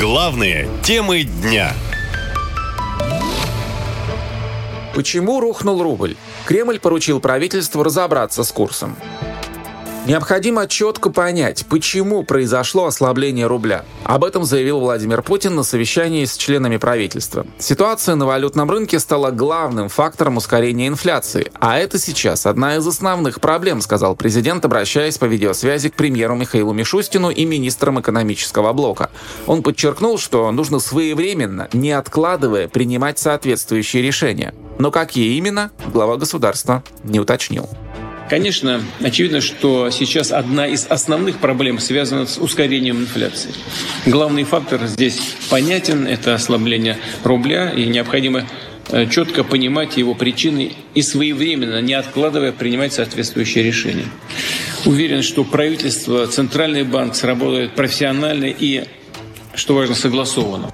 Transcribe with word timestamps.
Главные 0.00 0.66
темы 0.82 1.24
дня. 1.24 1.74
Почему 4.94 5.40
рухнул 5.40 5.82
рубль? 5.82 6.16
Кремль 6.46 6.80
поручил 6.80 7.20
правительству 7.20 7.82
разобраться 7.82 8.42
с 8.42 8.50
курсом. 8.50 8.96
Необходимо 10.06 10.66
четко 10.66 11.10
понять, 11.10 11.66
почему 11.68 12.22
произошло 12.22 12.86
ослабление 12.86 13.46
рубля. 13.46 13.84
Об 14.04 14.24
этом 14.24 14.44
заявил 14.44 14.80
Владимир 14.80 15.22
Путин 15.22 15.54
на 15.54 15.62
совещании 15.62 16.24
с 16.24 16.38
членами 16.38 16.78
правительства. 16.78 17.46
Ситуация 17.58 18.14
на 18.14 18.24
валютном 18.24 18.70
рынке 18.70 18.98
стала 18.98 19.30
главным 19.30 19.90
фактором 19.90 20.38
ускорения 20.38 20.88
инфляции, 20.88 21.52
а 21.60 21.78
это 21.78 21.98
сейчас 21.98 22.46
одна 22.46 22.76
из 22.76 22.86
основных 22.86 23.42
проблем, 23.42 23.82
сказал 23.82 24.16
президент, 24.16 24.64
обращаясь 24.64 25.18
по 25.18 25.26
видеосвязи 25.26 25.90
к 25.90 25.94
премьеру 25.94 26.34
Михаилу 26.34 26.72
Мишустину 26.72 27.30
и 27.30 27.44
министрам 27.44 28.00
экономического 28.00 28.72
блока. 28.72 29.10
Он 29.46 29.62
подчеркнул, 29.62 30.16
что 30.18 30.50
нужно 30.50 30.80
своевременно, 30.80 31.68
не 31.74 31.92
откладывая, 31.92 32.68
принимать 32.68 33.18
соответствующие 33.18 34.02
решения. 34.02 34.54
Но 34.78 34.90
какие 34.90 35.36
именно, 35.36 35.70
глава 35.92 36.16
государства 36.16 36.82
не 37.04 37.20
уточнил. 37.20 37.68
Конечно, 38.30 38.80
очевидно, 39.00 39.40
что 39.40 39.90
сейчас 39.90 40.30
одна 40.30 40.64
из 40.64 40.86
основных 40.86 41.38
проблем 41.38 41.80
связана 41.80 42.26
с 42.26 42.38
ускорением 42.38 43.00
инфляции. 43.00 43.50
Главный 44.06 44.44
фактор 44.44 44.86
здесь 44.86 45.20
понятен– 45.50 46.06
это 46.08 46.34
ослабление 46.34 46.96
рубля, 47.24 47.70
и 47.70 47.86
необходимо 47.86 48.46
э, 48.90 49.08
четко 49.10 49.42
понимать 49.42 49.96
его 49.96 50.14
причины 50.14 50.74
и 50.94 51.02
своевременно, 51.02 51.80
не 51.80 51.94
откладывая, 51.94 52.52
принимать 52.52 52.92
соответствующие 52.92 53.64
решения. 53.64 54.06
Уверен, 54.84 55.24
что 55.24 55.42
правительство, 55.42 56.24
Центральный 56.28 56.84
банк 56.84 57.16
сработают 57.16 57.74
профессионально 57.74 58.44
и, 58.44 58.84
что 59.56 59.74
важно, 59.74 59.96
согласованно. 59.96 60.72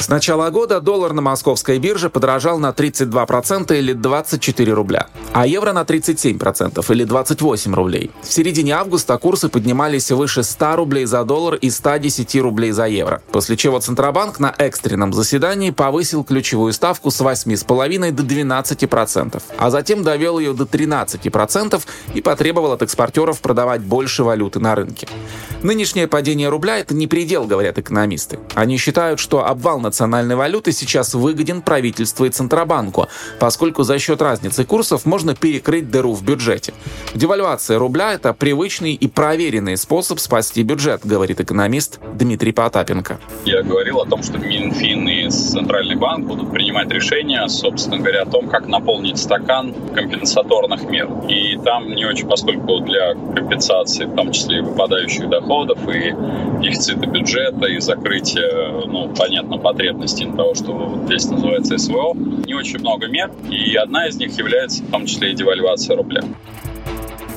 С 0.00 0.08
начала 0.08 0.48
года 0.48 0.80
доллар 0.80 1.12
на 1.12 1.20
московской 1.20 1.78
бирже 1.78 2.08
подорожал 2.08 2.58
на 2.58 2.70
32% 2.70 3.78
или 3.78 3.92
24 3.92 4.72
рубля, 4.72 5.08
а 5.34 5.46
евро 5.46 5.74
на 5.74 5.82
37% 5.82 6.82
или 6.90 7.04
28 7.04 7.74
рублей. 7.74 8.10
В 8.22 8.32
середине 8.32 8.76
августа 8.76 9.18
курсы 9.18 9.50
поднимались 9.50 10.10
выше 10.10 10.42
100 10.42 10.76
рублей 10.76 11.04
за 11.04 11.22
доллар 11.24 11.56
и 11.56 11.68
110 11.68 12.34
рублей 12.36 12.70
за 12.70 12.86
евро, 12.86 13.20
после 13.30 13.58
чего 13.58 13.78
Центробанк 13.78 14.40
на 14.40 14.54
экстренном 14.56 15.12
заседании 15.12 15.70
повысил 15.70 16.24
ключевую 16.24 16.72
ставку 16.72 17.10
с 17.10 17.20
8,5 17.20 18.12
до 18.12 18.22
12%, 18.22 19.42
а 19.58 19.70
затем 19.70 20.02
довел 20.02 20.38
ее 20.38 20.54
до 20.54 20.64
13% 20.64 21.78
и 22.14 22.22
потребовал 22.22 22.72
от 22.72 22.80
экспортеров 22.80 23.42
продавать 23.42 23.82
больше 23.82 24.24
валюты 24.24 24.60
на 24.60 24.74
рынке. 24.74 25.08
Нынешнее 25.62 26.08
падение 26.08 26.48
рубля– 26.48 26.78
это 26.80 26.94
не 26.94 27.06
предел, 27.06 27.44
говорят 27.44 27.78
экономисты. 27.78 28.38
Они 28.54 28.78
считают, 28.78 29.20
что 29.20 29.46
обвал 29.46 29.78
на 29.78 29.90
национальной 29.90 30.36
валюты 30.36 30.70
сейчас 30.70 31.14
выгоден 31.14 31.62
правительству 31.62 32.24
и 32.24 32.30
Центробанку, 32.30 33.08
поскольку 33.40 33.82
за 33.82 33.98
счет 33.98 34.22
разницы 34.22 34.64
курсов 34.64 35.04
можно 35.04 35.34
перекрыть 35.34 35.90
дыру 35.90 36.14
в 36.14 36.22
бюджете. 36.22 36.72
Девальвация 37.12 37.76
рубля– 37.76 38.12
это 38.14 38.32
привычный 38.32 38.94
и 38.94 39.08
проверенный 39.08 39.76
способ 39.76 40.20
спасти 40.20 40.62
бюджет, 40.62 41.00
говорит 41.04 41.40
экономист 41.40 41.98
Дмитрий 42.14 42.52
Потапенко. 42.52 43.18
Я 43.44 43.62
говорил 43.62 43.98
о 43.98 44.06
том, 44.06 44.22
что 44.22 44.38
Минфин 44.38 45.08
и 45.08 45.28
Центральный 45.28 45.96
банк 45.96 46.26
будут 46.26 46.52
принимать 46.52 46.88
решения, 46.90 47.46
собственно 47.48 47.98
говоря, 47.98 48.22
о 48.22 48.26
том, 48.26 48.48
как 48.48 48.68
наполнить 48.68 49.18
стакан 49.18 49.74
компенсаторных 49.92 50.84
мер. 50.88 51.08
И 51.28 51.58
там 51.64 51.90
не 51.90 52.06
очень, 52.06 52.28
поскольку 52.28 52.78
для 52.78 53.14
компенсации, 53.34 54.04
в 54.04 54.14
том 54.14 54.30
числе 54.30 54.58
и 54.58 54.60
выпадающих 54.60 55.28
доходов, 55.28 55.49
и 55.88 56.14
дефицита 56.62 57.06
бюджета, 57.06 57.66
и 57.66 57.80
закрытия, 57.80 58.86
ну, 58.86 59.12
понятно, 59.16 59.58
потребностей 59.58 60.26
на 60.26 60.36
того, 60.36 60.54
что 60.54 60.72
вот 60.72 61.06
здесь 61.06 61.28
называется 61.28 61.76
СВО. 61.78 62.14
Не 62.46 62.54
очень 62.54 62.78
много 62.78 63.08
мер, 63.08 63.30
и 63.50 63.74
одна 63.74 64.06
из 64.06 64.16
них 64.16 64.36
является 64.38 64.82
в 64.84 64.90
том 64.90 65.06
числе 65.06 65.32
и 65.32 65.34
девальвация 65.34 65.96
рубля. 65.96 66.22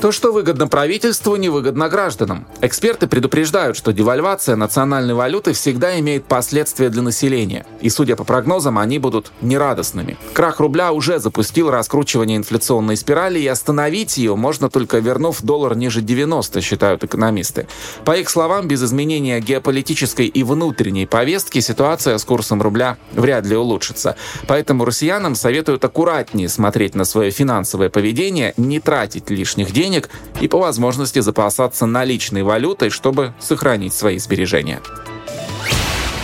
То, 0.03 0.12
что 0.12 0.34
выгодно 0.34 0.68
правительству, 0.68 1.38
невыгодно 1.38 1.88
гражданам. 1.88 2.46
Эксперты 2.59 3.08
предупреждают, 3.08 3.78
что 3.78 3.94
девальвация 3.94 4.58
национальной 4.58 5.14
валюты 5.14 5.53
всегда 5.53 5.97
имеет 6.02 6.25
последствия 6.25 6.90
для 6.90 7.02
населения. 7.02 7.66
И, 7.80 7.90
судя 7.90 8.18
по 8.18 8.25
прогнозам, 8.25 8.80
они 8.80 9.00
будут 9.00 9.31
нерадостными. 9.40 10.18
Крах 10.34 10.59
рубля 10.59 10.92
уже 10.92 11.19
запустил 11.19 11.72
раскручивание 11.72 12.36
инфляционной 12.36 12.97
спирали, 12.97 13.40
и 13.40 13.47
остановить 13.47 14.18
ее 14.18 14.36
можно 14.36 14.69
только 14.69 15.00
вернув 15.00 15.42
доллар 15.42 15.74
ниже 15.78 16.02
90, 16.02 16.59
считают 16.59 17.06
экономисты. 17.06 17.68
По 18.03 18.18
их 18.18 18.30
словам, 18.30 18.68
без 18.68 18.84
изменения 18.84 19.40
геополитической 19.40 20.28
и 20.28 20.44
внутренней 20.44 21.06
повестки 21.06 21.62
ситуация 21.62 22.18
с 22.18 22.25
курсом 22.25 22.62
рубля 22.62 22.97
вряд 23.13 23.46
ли 23.46 23.56
улучшится. 23.56 24.18
Поэтому 24.47 24.84
россиянам 24.84 25.36
советуют 25.36 25.86
аккуратнее 25.86 26.50
смотреть 26.50 26.94
на 26.94 27.06
свое 27.06 27.31
финансовое 27.31 27.90
поведение, 27.90 28.53
не 28.58 28.81
тратить 28.81 29.30
лишних 29.30 29.72
денег 29.72 29.93
денег 29.94 30.09
и 30.42 30.48
по 30.48 30.58
возможности 30.58 31.20
запасаться 31.20 31.86
наличной 31.86 32.44
валютой, 32.44 32.90
чтобы 32.90 33.34
сохранить 33.40 33.94
свои 33.94 34.18
сбережения. 34.18 34.81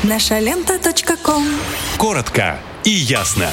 Наша 0.04 0.40
лента. 0.40 0.80
Коротко 1.98 2.58
и 2.84 2.90
ясно. 2.90 3.50